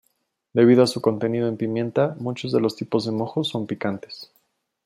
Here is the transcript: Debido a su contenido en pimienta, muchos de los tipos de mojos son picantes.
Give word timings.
Debido 0.53 0.81
a 0.81 0.87
su 0.87 0.99
contenido 0.99 1.47
en 1.47 1.57
pimienta, 1.57 2.15
muchos 2.17 2.51
de 2.51 2.59
los 2.59 2.75
tipos 2.75 3.05
de 3.05 3.11
mojos 3.11 3.49
son 3.49 3.67
picantes. 3.67 4.31